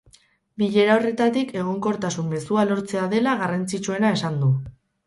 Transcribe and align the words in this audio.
Bilera 0.61 0.95
horretatik 1.01 1.53
egonkortasun 1.65 2.33
mezua 2.35 2.67
lortzea 2.73 3.07
dela 3.17 3.39
garrantzitsuena 3.45 4.15
esan 4.21 4.43
du. 4.47 4.53